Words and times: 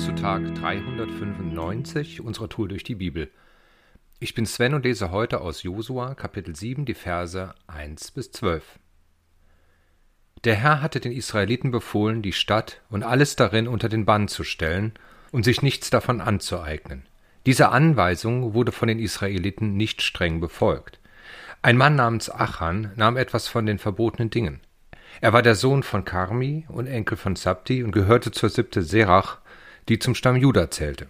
zu 0.00 0.12
Tag 0.14 0.54
395 0.54 2.22
unserer 2.22 2.48
Tour 2.48 2.68
durch 2.68 2.84
die 2.84 2.94
Bibel. 2.94 3.30
Ich 4.18 4.32
bin 4.32 4.46
Sven 4.46 4.72
und 4.72 4.86
lese 4.86 5.10
heute 5.10 5.42
aus 5.42 5.62
Josua 5.62 6.14
Kapitel 6.14 6.56
7 6.56 6.86
die 6.86 6.94
Verse 6.94 7.54
1 7.66 8.12
bis 8.12 8.32
12. 8.32 8.78
Der 10.44 10.54
Herr 10.54 10.80
hatte 10.80 11.00
den 11.00 11.12
Israeliten 11.12 11.70
befohlen, 11.70 12.22
die 12.22 12.32
Stadt 12.32 12.80
und 12.88 13.02
alles 13.02 13.36
darin 13.36 13.68
unter 13.68 13.90
den 13.90 14.06
Bann 14.06 14.26
zu 14.26 14.42
stellen 14.42 14.94
und 15.32 15.44
sich 15.44 15.60
nichts 15.60 15.90
davon 15.90 16.22
anzueignen. 16.22 17.02
Diese 17.44 17.68
Anweisung 17.68 18.54
wurde 18.54 18.72
von 18.72 18.88
den 18.88 18.98
Israeliten 18.98 19.76
nicht 19.76 20.00
streng 20.00 20.40
befolgt. 20.40 20.98
Ein 21.60 21.76
Mann 21.76 21.94
namens 21.94 22.30
Achan 22.30 22.90
nahm 22.96 23.18
etwas 23.18 23.48
von 23.48 23.66
den 23.66 23.78
verbotenen 23.78 24.30
Dingen. 24.30 24.60
Er 25.20 25.34
war 25.34 25.42
der 25.42 25.56
Sohn 25.56 25.82
von 25.82 26.06
Karmi 26.06 26.64
und 26.68 26.86
Enkel 26.86 27.18
von 27.18 27.36
Sabti 27.36 27.82
und 27.82 27.92
gehörte 27.92 28.30
zur 28.30 28.48
Siebte 28.48 28.80
Serach, 28.80 29.40
die 29.88 29.98
zum 29.98 30.14
Stamm 30.14 30.36
Juda 30.36 30.70
zählte. 30.70 31.06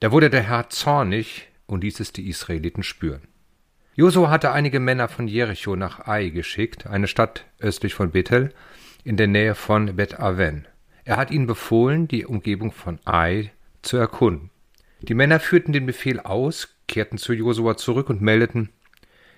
Da 0.00 0.12
wurde 0.12 0.30
der 0.30 0.42
Herr 0.42 0.70
zornig 0.70 1.48
und 1.66 1.84
ließ 1.84 2.00
es 2.00 2.12
die 2.12 2.28
Israeliten 2.28 2.82
spüren. 2.82 3.22
Josua 3.94 4.30
hatte 4.30 4.52
einige 4.52 4.80
Männer 4.80 5.08
von 5.08 5.28
Jericho 5.28 5.76
nach 5.76 6.06
Ai 6.06 6.28
geschickt, 6.28 6.86
eine 6.86 7.06
Stadt 7.06 7.44
östlich 7.58 7.94
von 7.94 8.10
Bethel, 8.10 8.52
in 9.04 9.16
der 9.16 9.26
Nähe 9.26 9.54
von 9.54 9.96
Bet 9.96 10.20
Aven. 10.20 10.66
Er 11.04 11.16
hat 11.16 11.30
ihnen 11.30 11.46
befohlen, 11.46 12.08
die 12.08 12.24
Umgebung 12.24 12.72
von 12.72 12.98
Ai 13.04 13.52
zu 13.82 13.96
erkunden. 13.96 14.50
Die 15.00 15.14
Männer 15.14 15.40
führten 15.40 15.72
den 15.72 15.86
Befehl 15.86 16.20
aus, 16.20 16.76
kehrten 16.86 17.18
zu 17.18 17.32
Josua 17.32 17.76
zurück 17.76 18.10
und 18.10 18.20
meldeten, 18.22 18.70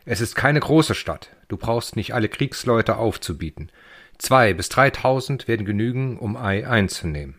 es 0.05 0.21
ist 0.21 0.35
keine 0.35 0.59
große 0.59 0.95
Stadt. 0.95 1.31
Du 1.49 1.57
brauchst 1.57 1.95
nicht 1.95 2.13
alle 2.15 2.29
Kriegsleute 2.29 2.97
aufzubieten. 2.97 3.71
Zwei 4.19 4.53
bis 4.53 4.69
dreitausend 4.69 5.47
werden 5.47 5.65
genügen, 5.65 6.19
um 6.19 6.37
Ai 6.37 6.67
einzunehmen. 6.69 7.37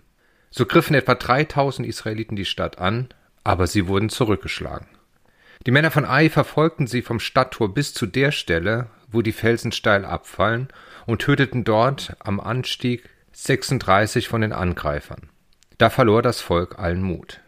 So 0.56 0.68
griffen 0.68 0.94
etwa 0.94 1.16
dreitausend 1.16 1.88
Israeliten 1.88 2.36
die 2.36 2.46
Stadt 2.46 2.78
an, 2.78 3.09
aber 3.44 3.66
sie 3.66 3.88
wurden 3.88 4.09
zurückgeschlagen. 4.09 4.88
Die 5.66 5.72
Männer 5.72 5.90
von 5.90 6.06
Ai 6.06 6.30
verfolgten 6.30 6.86
sie 6.86 7.02
vom 7.02 7.20
Stadttor 7.20 7.73
bis 7.73 7.96
zu 7.96 8.06
der 8.06 8.32
Stelle, 8.32 8.86
wo 9.12 9.24
die 9.24 9.31
Felsen 9.31 9.72
steil 9.72 10.06
abfallen, 10.06 10.68
und 11.08 11.24
töteten 11.24 11.64
dort 11.64 12.16
am 12.20 12.40
Anstieg 12.40 13.09
36 13.31 14.28
von 14.28 14.42
den 14.42 14.54
Angreifern. 14.54 15.30
Da 15.80 15.90
verlor 15.90 16.22
das 16.22 16.40
Volk 16.40 16.78
allen 16.78 17.02
Mut. 17.02 17.40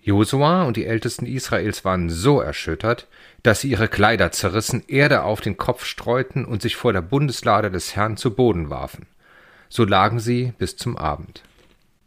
Josua 0.00 0.62
und 0.62 0.78
die 0.78 0.86
Ältesten 0.86 1.26
Israels 1.26 1.84
waren 1.84 2.08
so 2.08 2.40
erschüttert, 2.40 3.06
dass 3.42 3.60
sie 3.60 3.68
ihre 3.68 3.88
Kleider 3.88 4.32
zerrissen, 4.32 4.82
Erde 4.88 5.24
auf 5.24 5.42
den 5.42 5.58
Kopf 5.58 5.84
streuten 5.84 6.46
und 6.46 6.62
sich 6.62 6.76
vor 6.76 6.94
der 6.94 7.02
Bundeslade 7.02 7.70
des 7.70 7.96
Herrn 7.96 8.16
zu 8.16 8.34
Boden 8.34 8.70
warfen. 8.70 9.08
So 9.68 9.84
lagen 9.84 10.20
sie 10.20 10.54
bis 10.56 10.78
zum 10.78 10.96
Abend. 10.96 11.42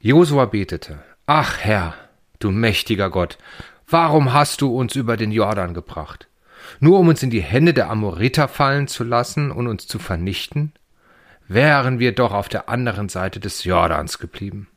Josua 0.01 0.45
betete, 0.45 0.99
Ach 1.25 1.57
Herr, 1.57 1.93
du 2.39 2.51
mächtiger 2.51 3.09
Gott, 3.09 3.37
warum 3.85 4.31
hast 4.31 4.61
du 4.61 4.73
uns 4.73 4.95
über 4.95 5.17
den 5.17 5.33
Jordan 5.33 5.73
gebracht? 5.73 6.29
Nur 6.79 6.99
um 6.99 7.09
uns 7.09 7.21
in 7.21 7.29
die 7.29 7.41
Hände 7.41 7.73
der 7.73 7.89
Amoriter 7.89 8.47
fallen 8.47 8.87
zu 8.87 9.03
lassen 9.03 9.51
und 9.51 9.67
uns 9.67 9.87
zu 9.87 9.99
vernichten? 9.99 10.71
Wären 11.49 11.99
wir 11.99 12.13
doch 12.13 12.31
auf 12.31 12.47
der 12.47 12.69
anderen 12.69 13.09
Seite 13.09 13.41
des 13.41 13.65
Jordans 13.65 14.19
geblieben. 14.19 14.69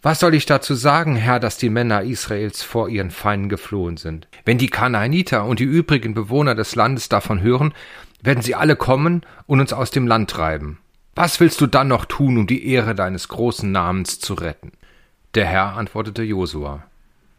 Was 0.00 0.20
soll 0.20 0.34
ich 0.34 0.46
dazu 0.46 0.74
sagen, 0.74 1.14
Herr, 1.14 1.38
dass 1.38 1.58
die 1.58 1.70
Männer 1.70 2.02
Israels 2.02 2.62
vor 2.62 2.88
ihren 2.88 3.10
Feinden 3.10 3.50
geflohen 3.50 3.98
sind? 3.98 4.28
Wenn 4.46 4.56
die 4.56 4.68
Kanaaniter 4.68 5.44
und 5.44 5.60
die 5.60 5.64
übrigen 5.64 6.14
Bewohner 6.14 6.54
des 6.54 6.74
Landes 6.74 7.10
davon 7.10 7.42
hören, 7.42 7.74
werden 8.22 8.42
sie 8.42 8.54
alle 8.54 8.76
kommen 8.76 9.26
und 9.46 9.60
uns 9.60 9.74
aus 9.74 9.90
dem 9.90 10.06
Land 10.06 10.30
treiben. 10.30 10.78
Was 11.14 11.40
willst 11.40 11.60
du 11.60 11.66
dann 11.66 11.88
noch 11.88 12.06
tun, 12.06 12.38
um 12.38 12.46
die 12.46 12.66
Ehre 12.66 12.94
deines 12.94 13.28
großen 13.28 13.70
Namens 13.70 14.18
zu 14.18 14.32
retten? 14.32 14.72
Der 15.34 15.44
Herr 15.44 15.76
antwortete 15.76 16.22
Josua. 16.22 16.84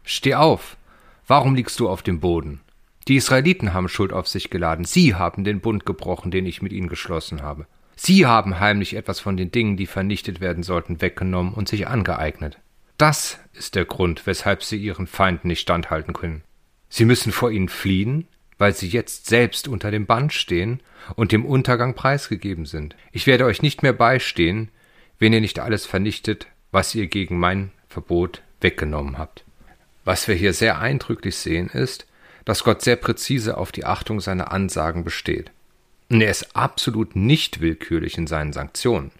Steh 0.04 0.36
auf. 0.36 0.76
Warum 1.26 1.56
liegst 1.56 1.80
du 1.80 1.88
auf 1.88 2.02
dem 2.02 2.20
Boden? 2.20 2.60
Die 3.08 3.16
Israeliten 3.16 3.74
haben 3.74 3.88
Schuld 3.88 4.12
auf 4.12 4.28
sich 4.28 4.48
geladen. 4.48 4.84
Sie 4.84 5.16
haben 5.16 5.42
den 5.42 5.60
Bund 5.60 5.84
gebrochen, 5.84 6.30
den 6.30 6.46
ich 6.46 6.62
mit 6.62 6.72
ihnen 6.72 6.88
geschlossen 6.88 7.42
habe. 7.42 7.66
Sie 7.96 8.26
haben 8.26 8.60
heimlich 8.60 8.94
etwas 8.94 9.18
von 9.18 9.36
den 9.36 9.50
Dingen, 9.50 9.76
die 9.76 9.86
vernichtet 9.86 10.40
werden 10.40 10.62
sollten, 10.62 11.00
weggenommen 11.00 11.52
und 11.52 11.68
sich 11.68 11.88
angeeignet. 11.88 12.58
Das 12.96 13.40
ist 13.52 13.74
der 13.74 13.84
Grund, 13.84 14.26
weshalb 14.26 14.62
sie 14.62 14.76
ihren 14.76 15.08
Feinden 15.08 15.48
nicht 15.48 15.60
standhalten 15.60 16.14
können. 16.14 16.44
Sie 16.88 17.04
müssen 17.04 17.32
vor 17.32 17.50
ihnen 17.50 17.68
fliehen, 17.68 18.28
weil 18.58 18.74
sie 18.74 18.88
jetzt 18.88 19.26
selbst 19.26 19.68
unter 19.68 19.90
dem 19.90 20.06
Band 20.06 20.32
stehen 20.32 20.80
und 21.16 21.32
dem 21.32 21.44
Untergang 21.44 21.94
preisgegeben 21.94 22.66
sind. 22.66 22.96
Ich 23.12 23.26
werde 23.26 23.44
euch 23.44 23.62
nicht 23.62 23.82
mehr 23.82 23.92
beistehen, 23.92 24.68
wenn 25.18 25.32
ihr 25.32 25.40
nicht 25.40 25.58
alles 25.58 25.86
vernichtet, 25.86 26.46
was 26.70 26.94
ihr 26.94 27.06
gegen 27.06 27.38
mein 27.38 27.70
Verbot 27.88 28.42
weggenommen 28.60 29.18
habt. 29.18 29.44
Was 30.04 30.28
wir 30.28 30.34
hier 30.34 30.52
sehr 30.52 30.78
eindrücklich 30.80 31.36
sehen, 31.36 31.68
ist, 31.68 32.06
dass 32.44 32.64
Gott 32.64 32.82
sehr 32.82 32.96
präzise 32.96 33.56
auf 33.56 33.72
die 33.72 33.84
Achtung 33.86 34.20
seiner 34.20 34.52
Ansagen 34.52 35.04
besteht. 35.04 35.50
Und 36.10 36.20
er 36.20 36.30
ist 36.30 36.54
absolut 36.54 37.16
nicht 37.16 37.60
willkürlich 37.60 38.18
in 38.18 38.26
seinen 38.26 38.52
Sanktionen. 38.52 39.12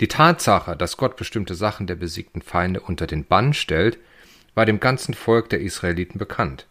Die 0.00 0.08
Tatsache, 0.08 0.76
dass 0.76 0.96
Gott 0.96 1.16
bestimmte 1.16 1.54
Sachen 1.54 1.86
der 1.86 1.96
besiegten 1.96 2.40
Feinde 2.40 2.80
unter 2.80 3.06
den 3.06 3.24
Bann 3.24 3.52
stellt, 3.52 3.98
war 4.54 4.64
dem 4.64 4.80
ganzen 4.80 5.14
Volk 5.14 5.48
der 5.50 5.60
Israeliten 5.60 6.18
bekannt. 6.18 6.66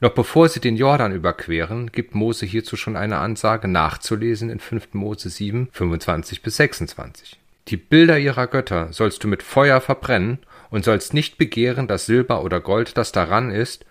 Noch 0.00 0.12
bevor 0.12 0.48
sie 0.48 0.60
den 0.60 0.76
Jordan 0.76 1.12
überqueren, 1.12 1.90
gibt 1.90 2.14
Mose 2.14 2.46
hierzu 2.46 2.76
schon 2.76 2.96
eine 2.96 3.18
Ansage 3.18 3.68
nachzulesen 3.68 4.50
in 4.50 4.60
5. 4.60 4.94
Mose 4.94 5.30
7, 5.30 5.68
25 5.72 6.42
bis 6.42 6.56
26. 6.56 7.38
Die 7.68 7.76
Bilder 7.76 8.18
ihrer 8.18 8.46
Götter 8.46 8.92
sollst 8.92 9.24
du 9.24 9.28
mit 9.28 9.42
Feuer 9.42 9.80
verbrennen 9.80 10.38
und 10.70 10.84
sollst 10.84 11.14
nicht 11.14 11.38
begehren 11.38 11.88
das 11.88 12.06
Silber 12.06 12.42
oder 12.44 12.60
Gold, 12.60 12.96
das 12.96 13.12
daran 13.12 13.50
ist, 13.50 13.84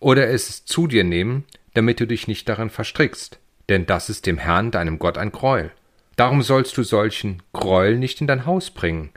oder 0.00 0.28
es 0.28 0.64
zu 0.64 0.86
dir 0.86 1.04
nehmen, 1.04 1.44
damit 1.74 2.00
du 2.00 2.06
dich 2.06 2.28
nicht 2.28 2.48
darin 2.48 2.70
verstrickst 2.70 3.38
denn 3.68 3.86
das 3.86 4.08
ist 4.08 4.26
dem 4.26 4.38
Herrn, 4.38 4.70
deinem 4.70 4.98
Gott, 4.98 5.18
ein 5.18 5.32
Greuel. 5.32 5.70
Darum 6.16 6.42
sollst 6.42 6.76
du 6.76 6.82
solchen 6.82 7.42
Greuel 7.52 7.98
nicht 7.98 8.20
in 8.20 8.26
dein 8.26 8.46
Haus 8.46 8.70
bringen, 8.70 9.10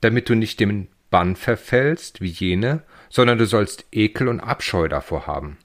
damit 0.00 0.28
du 0.28 0.34
nicht 0.34 0.60
dem 0.60 0.88
Bann 1.10 1.36
verfällst 1.36 2.20
wie 2.20 2.28
jene, 2.28 2.82
sondern 3.10 3.38
du 3.38 3.46
sollst 3.46 3.86
Ekel 3.92 4.28
und 4.28 4.40
Abscheu 4.40 4.88
davor 4.88 5.26
haben. 5.26 5.58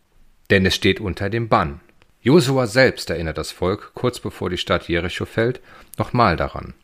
Denn 0.53 0.67
es 0.67 0.75
steht 0.75 0.99
unter 0.99 1.31
dem 1.31 1.49
Bann. 1.49 1.79
Josua 2.21 2.67
selbst 2.67 3.09
erinnert 3.09 3.39
das 3.39 3.51
Volk, 3.51 3.93
kurz 3.95 4.19
bevor 4.19 4.51
die 4.51 4.59
Stadt 4.59 4.87
Jericho 4.87 5.25
fällt, 5.25 5.61
nochmal 5.97 6.37
daran. 6.37 6.75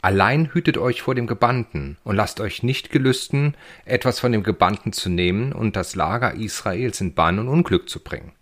Allein 0.00 0.54
hütet 0.54 0.78
euch 0.78 1.02
vor 1.02 1.14
dem 1.14 1.26
Gebannten 1.26 1.98
und 2.04 2.16
lasst 2.16 2.40
euch 2.40 2.62
nicht 2.62 2.88
gelüsten, 2.88 3.54
etwas 3.84 4.18
von 4.18 4.32
dem 4.32 4.42
Gebannten 4.42 4.94
zu 4.94 5.10
nehmen 5.10 5.52
und 5.52 5.76
das 5.76 5.94
Lager 5.94 6.36
Israels 6.36 7.02
in 7.02 7.12
Bann 7.12 7.38
und 7.38 7.48
Unglück 7.48 7.90
zu 7.90 8.02
bringen. 8.02 8.32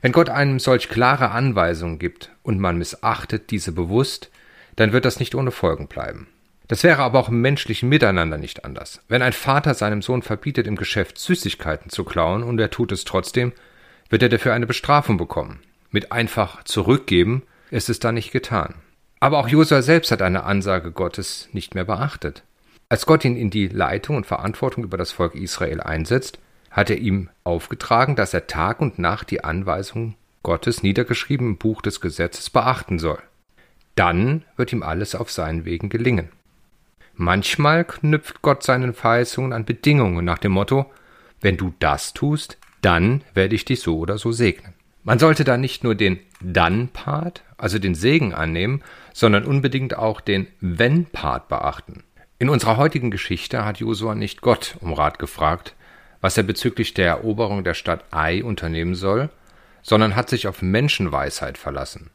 Wenn 0.00 0.10
Gott 0.10 0.30
einem 0.30 0.58
solch 0.58 0.88
klare 0.88 1.30
Anweisungen 1.30 2.00
gibt 2.00 2.32
und 2.42 2.58
man 2.58 2.78
missachtet 2.78 3.52
diese 3.52 3.70
bewusst, 3.70 4.32
dann 4.74 4.92
wird 4.92 5.04
das 5.04 5.20
nicht 5.20 5.36
ohne 5.36 5.52
Folgen 5.52 5.86
bleiben. 5.86 6.26
Das 6.66 6.82
wäre 6.82 7.02
aber 7.02 7.20
auch 7.20 7.28
im 7.28 7.40
menschlichen 7.40 7.88
Miteinander 7.88 8.36
nicht 8.36 8.64
anders. 8.64 9.00
Wenn 9.06 9.22
ein 9.22 9.32
Vater 9.32 9.74
seinem 9.74 10.02
Sohn 10.02 10.22
verbietet, 10.22 10.66
im 10.66 10.74
Geschäft 10.74 11.18
Süßigkeiten 11.18 11.88
zu 11.88 12.02
klauen 12.02 12.42
und 12.42 12.58
er 12.58 12.70
tut 12.70 12.90
es 12.90 13.04
trotzdem, 13.04 13.52
wird 14.12 14.22
er 14.22 14.28
dafür 14.28 14.52
eine 14.52 14.66
Bestrafung 14.66 15.16
bekommen. 15.16 15.60
Mit 15.90 16.12
einfach 16.12 16.62
zurückgeben 16.64 17.42
ist 17.70 17.88
es 17.88 17.98
dann 17.98 18.16
nicht 18.16 18.30
getan. 18.30 18.74
Aber 19.20 19.38
auch 19.38 19.48
Josua 19.48 19.80
selbst 19.80 20.10
hat 20.10 20.20
eine 20.20 20.44
Ansage 20.44 20.92
Gottes 20.92 21.48
nicht 21.52 21.74
mehr 21.74 21.84
beachtet. 21.84 22.42
Als 22.90 23.06
Gott 23.06 23.24
ihn 23.24 23.36
in 23.36 23.48
die 23.48 23.68
Leitung 23.68 24.16
und 24.16 24.26
Verantwortung 24.26 24.84
über 24.84 24.98
das 24.98 25.12
Volk 25.12 25.34
Israel 25.34 25.80
einsetzt, 25.80 26.38
hat 26.70 26.90
er 26.90 26.98
ihm 26.98 27.30
aufgetragen, 27.42 28.14
dass 28.14 28.34
er 28.34 28.46
Tag 28.46 28.82
und 28.82 28.98
Nacht 28.98 29.30
die 29.30 29.44
Anweisungen 29.44 30.14
Gottes 30.42 30.82
niedergeschrieben 30.82 31.46
im 31.46 31.56
Buch 31.56 31.80
des 31.80 32.02
Gesetzes 32.02 32.50
beachten 32.50 32.98
soll. 32.98 33.18
Dann 33.94 34.44
wird 34.56 34.74
ihm 34.74 34.82
alles 34.82 35.14
auf 35.14 35.30
seinen 35.30 35.64
Wegen 35.64 35.88
gelingen. 35.88 36.28
Manchmal 37.14 37.86
knüpft 37.86 38.42
Gott 38.42 38.62
seinen 38.62 38.92
Verheißungen 38.92 39.54
an 39.54 39.64
Bedingungen 39.64 40.22
nach 40.22 40.38
dem 40.38 40.52
Motto, 40.52 40.84
wenn 41.40 41.56
du 41.56 41.72
das 41.78 42.12
tust, 42.12 42.58
dann 42.82 43.24
werde 43.32 43.54
ich 43.54 43.64
dich 43.64 43.80
so 43.80 43.98
oder 43.98 44.18
so 44.18 44.30
segnen. 44.30 44.74
Man 45.04 45.18
sollte 45.18 45.42
da 45.42 45.56
nicht 45.56 45.82
nur 45.82 45.94
den 45.94 46.20
Dann-Part, 46.40 47.42
also 47.56 47.78
den 47.78 47.94
Segen 47.94 48.34
annehmen, 48.34 48.82
sondern 49.12 49.44
unbedingt 49.44 49.96
auch 49.96 50.20
den 50.20 50.46
Wenn-Part 50.60 51.48
beachten. 51.48 52.04
In 52.38 52.48
unserer 52.48 52.76
heutigen 52.76 53.10
Geschichte 53.10 53.64
hat 53.64 53.78
Josua 53.78 54.14
nicht 54.14 54.42
Gott 54.42 54.76
um 54.80 54.92
Rat 54.92 55.18
gefragt, 55.18 55.74
was 56.20 56.36
er 56.36 56.42
bezüglich 56.44 56.94
der 56.94 57.08
Eroberung 57.08 57.64
der 57.64 57.74
Stadt 57.74 58.04
Ai 58.12 58.44
unternehmen 58.44 58.94
soll, 58.94 59.30
sondern 59.82 60.14
hat 60.14 60.28
sich 60.28 60.46
auf 60.46 60.62
Menschenweisheit 60.62 61.58
verlassen. 61.58 62.10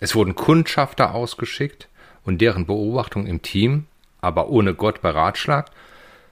Es 0.00 0.14
wurden 0.14 0.36
Kundschafter 0.36 1.14
ausgeschickt 1.14 1.88
und 2.24 2.40
deren 2.40 2.66
Beobachtung 2.66 3.26
im 3.26 3.42
Team, 3.42 3.86
aber 4.20 4.48
ohne 4.48 4.74
Gott 4.74 5.02
beratschlagt 5.02 5.72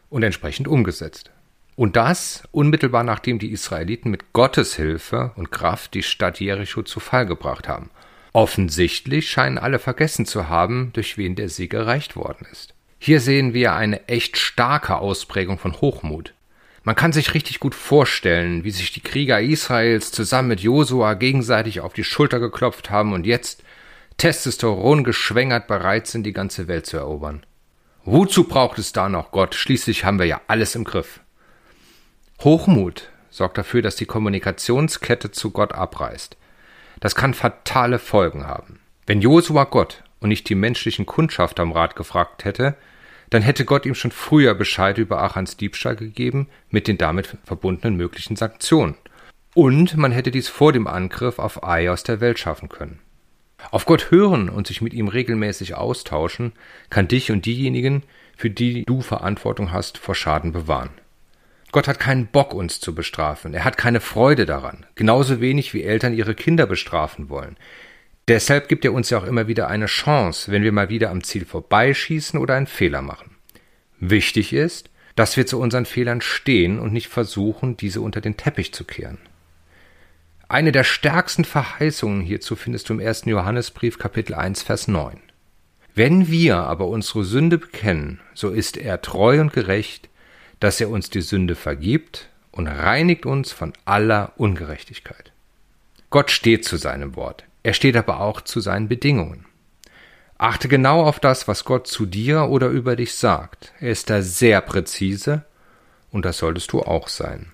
und 0.09 0.23
entsprechend 0.23 0.69
umgesetzt. 0.69 1.31
Und 1.77 1.95
das 1.97 2.43
unmittelbar 2.53 3.05
nachdem 3.05 3.39
die 3.39 3.53
Israeliten 3.53 4.11
mit 4.11 4.33
Gottes 4.33 4.75
Hilfe 4.75 5.33
und 5.37 5.53
Kraft 5.53 5.93
die 5.93 6.03
Stadt 6.03 6.41
Jericho 6.41 6.83
zu 6.83 7.01
Fall 7.01 7.27
gebracht 7.27 7.69
haben. 7.69 7.91
Offensichtlich 8.33 9.31
scheinen 9.31 9.59
alle 9.59 9.79
vergessen 9.79 10.27
zu 10.27 10.49
haben, 10.49 10.91
durch 10.95 11.19
wen 11.19 11.37
der 11.37 11.51
Sieg 11.51 11.75
erreicht 11.75 12.17
worden 12.17 12.47
ist. 12.51 12.75
Hier 12.99 13.21
sehen 13.21 13.53
wir 13.53 13.75
eine 13.75 14.09
echt 14.09 14.39
starke 14.39 14.97
Ausprägung 14.97 15.59
von 15.59 15.81
Hochmut. 15.81 16.33
Man 16.83 16.97
kann 16.97 17.13
sich 17.13 17.35
richtig 17.35 17.61
gut 17.61 17.75
vorstellen, 17.75 18.65
wie 18.65 18.71
sich 18.71 18.93
die 18.93 19.01
Krieger 19.01 19.41
Israels 19.41 20.13
zusammen 20.13 20.49
mit 20.49 20.61
Josua 20.61 21.15
gegenseitig 21.15 21.81
auf 21.81 21.93
die 21.93 22.05
Schulter 22.05 22.41
geklopft 22.41 22.91
haben 22.91 23.13
und 23.13 23.27
jetzt 23.27 23.63
Testosteron 24.17 25.05
geschwängert 25.05 25.67
bereit 25.67 26.07
sind, 26.07 26.25
die 26.25 26.33
ganze 26.33 26.69
Welt 26.69 26.87
zu 26.87 26.97
erobern. 26.97 27.45
Wozu 28.05 28.45
braucht 28.45 28.79
es 28.79 28.93
da 28.93 29.09
noch 29.09 29.31
Gott? 29.31 29.55
Schließlich 29.55 30.05
haben 30.05 30.19
wir 30.19 30.27
ja 30.27 30.41
alles 30.47 30.75
im 30.75 30.85
Griff. 30.85 31.21
Hochmut 32.41 33.11
sorgt 33.31 33.59
dafür, 33.59 33.83
dass 33.83 33.97
die 33.97 34.07
Kommunikationskette 34.07 35.31
zu 35.31 35.51
Gott 35.51 35.73
abreißt. 35.73 36.37
Das 37.01 37.15
kann 37.15 37.35
fatale 37.35 37.99
Folgen 37.99 38.47
haben. 38.47 38.81
Wenn 39.07 39.21
Josua 39.21 39.65
Gott 39.65 40.03
und 40.21 40.29
nicht 40.29 40.49
die 40.49 40.55
menschlichen 40.55 41.07
Kundschafter 41.07 41.63
am 41.63 41.73
Rat 41.73 41.97
gefragt 41.97 42.45
hätte, 42.45 42.75
dann 43.31 43.43
hätte 43.43 43.65
Gott 43.65 43.87
ihm 43.87 43.95
schon 43.95 44.13
früher 44.13 44.55
Bescheid 44.55 44.99
über 44.99 45.23
Achans 45.23 45.57
Diebstahl 45.57 45.97
gegeben 45.97 46.49
mit 46.71 46.89
den 46.89 46.99
damit 46.99 47.37
verbundenen 47.45 47.97
möglichen 47.97 48.37
Sanktionen. 48.37 48.97
Und 49.55 49.97
man 49.97 50.13
hätte 50.13 50.31
dies 50.31 50.49
vor 50.49 50.73
dem 50.73 50.87
Angriff 50.87 51.39
auf 51.39 51.65
Ai 51.65 51.91
aus 51.91 52.03
der 52.03 52.21
Welt 52.21 52.39
schaffen 52.39 52.69
können. 52.69 53.01
Auf 53.71 53.87
Gott 53.87 54.11
hören 54.11 54.49
und 54.49 54.67
sich 54.67 54.83
mit 54.83 54.95
ihm 54.95 55.09
regelmäßig 55.09 55.75
austauschen, 55.75 56.53
kann 56.91 57.09
dich 57.09 57.31
und 57.31 57.47
diejenigen, 57.47 58.03
für 58.37 58.51
die 58.51 58.85
du 58.85 59.01
Verantwortung 59.01 59.73
hast, 59.73 59.99
vor 59.99 60.15
Schaden 60.15 60.53
bewahren. 60.53 60.91
Gott 61.73 61.89
hat 61.89 61.99
keinen 61.99 62.27
Bock, 62.27 62.55
uns 62.55 62.81
zu 62.81 62.95
bestrafen. 62.95 63.53
Er 63.55 63.65
hat 63.65 63.77
keine 63.77 64.01
Freude 64.01 64.47
daran. 64.47 64.87
Genauso 64.95 65.41
wenig 65.41 65.75
wie 65.75 65.83
Eltern 65.83 66.15
ihre 66.15 66.35
Kinder 66.35 66.67
bestrafen 66.67 67.29
wollen. 67.29 67.57
Deshalb 68.29 68.69
gibt 68.69 68.85
er 68.85 68.93
uns 68.93 69.11
ja 69.11 69.19
auch 69.19 69.25
immer 69.25 69.47
wieder 69.47 69.69
eine 69.69 69.87
Chance, 69.87 70.51
wenn 70.51 70.63
wir 70.63 70.73
mal 70.73 70.89
wieder 70.89 71.11
am 71.11 71.23
Ziel 71.23 71.45
vorbeischießen 71.45 72.39
oder 72.41 72.55
einen 72.55 72.67
Fehler 72.67 73.03
machen. 73.03 73.37
Wichtig 73.99 74.53
ist, 74.53 74.91
dass 75.15 75.37
wir 75.37 75.47
zu 75.47 75.61
unseren 75.61 75.87
Fehlern 75.87 76.21
stehen 76.21 76.79
und 76.79 76.93
nicht 76.93 77.09
versuchen, 77.09 77.77
diese 77.77 78.01
unter 78.01 78.21
den 78.21 78.37
Teppich 78.37 78.73
zu 78.75 78.85
kehren. 78.85 79.19
Eine 80.49 80.73
der 80.73 80.85
stärksten 80.85 81.45
Verheißungen 81.45 82.21
hierzu 82.21 82.55
findest 82.55 82.89
du 82.89 82.95
im 82.95 83.01
ersten 83.01 83.31
Johannesbrief 83.31 83.99
Kapitel 83.99 84.35
1 84.35 84.63
Vers 84.63 84.87
9. 84.87 85.19
Wenn 85.95 86.29
wir 86.29 86.59
aber 86.59 86.89
unsere 86.89 87.25
Sünde 87.25 87.59
bekennen, 87.59 88.21
so 88.35 88.51
ist 88.51 88.77
er 88.77 89.01
treu 89.01 89.41
und 89.41 89.53
gerecht, 89.53 90.09
dass 90.61 90.81
er 90.81 90.91
uns 90.91 91.11
die 91.11 91.21
Sünde 91.21 91.55
vergibt 91.55 92.29
und 92.51 92.67
reinigt 92.67 93.27
uns 93.27 93.53
von 93.53 93.73
aller 93.85 94.33
Ungerechtigkeit. 94.37 95.33
Gott 96.11 96.31
steht 96.31 96.65
zu 96.65 96.77
seinem 96.77 97.17
Wort. 97.17 97.45
Er 97.63 97.75
steht 97.75 97.97
aber 97.97 98.21
auch 98.21 98.41
zu 98.41 98.61
seinen 98.61 98.89
Bedingungen. 98.89 99.45
Achte 100.39 100.69
genau 100.69 101.03
auf 101.03 101.19
das, 101.19 101.49
was 101.49 101.65
Gott 101.65 101.87
zu 101.87 102.07
dir 102.07 102.49
oder 102.49 102.69
über 102.69 102.95
dich 102.95 103.15
sagt. 103.15 103.73
Er 103.81 103.91
ist 103.91 104.11
da 104.11 104.23
sehr 104.23 104.61
präzise 104.61 105.45
und 106.11 106.25
das 106.25 106.39
solltest 106.39 106.73
du 106.73 106.83
auch 106.83 107.09
sein. 107.09 107.53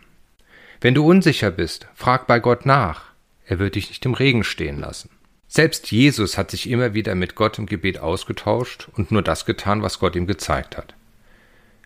Wenn 0.80 0.94
du 0.94 1.06
unsicher 1.06 1.50
bist, 1.50 1.86
frag 1.94 2.26
bei 2.26 2.40
Gott 2.40 2.66
nach. 2.66 3.12
Er 3.46 3.58
wird 3.58 3.76
dich 3.76 3.88
nicht 3.88 4.04
im 4.04 4.14
Regen 4.14 4.44
stehen 4.44 4.80
lassen. 4.80 5.10
Selbst 5.46 5.92
Jesus 5.92 6.38
hat 6.38 6.50
sich 6.50 6.68
immer 6.68 6.94
wieder 6.94 7.14
mit 7.14 7.34
Gott 7.34 7.58
im 7.58 7.66
Gebet 7.66 7.98
ausgetauscht 7.98 8.88
und 8.96 9.10
nur 9.10 9.22
das 9.22 9.44
getan, 9.44 9.82
was 9.82 9.98
Gott 9.98 10.16
ihm 10.16 10.26
gezeigt 10.26 10.76
hat. 10.76 10.94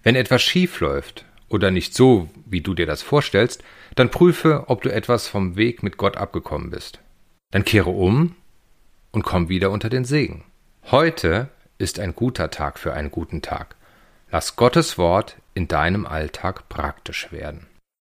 Wenn 0.06 0.14
etwas 0.14 0.40
schief 0.40 0.78
läuft 0.78 1.24
oder 1.48 1.72
nicht 1.72 1.92
so, 1.92 2.28
wie 2.44 2.60
du 2.60 2.74
dir 2.74 2.86
das 2.86 3.02
vorstellst, 3.02 3.64
dann 3.96 4.08
prüfe, 4.08 4.66
ob 4.68 4.82
du 4.82 4.92
etwas 4.92 5.26
vom 5.26 5.56
Weg 5.56 5.82
mit 5.82 5.96
Gott 5.96 6.16
abgekommen 6.16 6.70
bist. 6.70 7.00
Dann 7.50 7.64
kehre 7.64 7.90
um 7.90 8.36
und 9.10 9.24
komm 9.24 9.48
wieder 9.48 9.72
unter 9.72 9.88
den 9.88 10.04
Segen. 10.04 10.44
Heute 10.92 11.48
ist 11.78 11.98
ein 11.98 12.14
guter 12.14 12.52
Tag 12.52 12.78
für 12.78 12.92
einen 12.92 13.10
guten 13.10 13.42
Tag. 13.42 13.74
Lass 14.30 14.54
Gottes 14.54 14.96
Wort 14.96 15.38
in 15.54 15.66
deinem 15.66 16.06
Alltag 16.06 16.68
praktisch 16.68 17.32
werden. 17.32 17.66